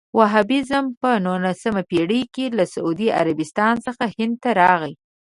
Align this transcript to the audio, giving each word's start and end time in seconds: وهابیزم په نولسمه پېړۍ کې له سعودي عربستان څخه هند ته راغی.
وهابیزم 0.19 0.85
په 1.01 1.09
نولسمه 1.25 1.81
پېړۍ 1.89 2.21
کې 2.33 2.45
له 2.57 2.63
سعودي 2.73 3.07
عربستان 3.19 3.73
څخه 3.85 4.03
هند 4.17 4.35
ته 4.43 4.49
راغی. 4.61 4.93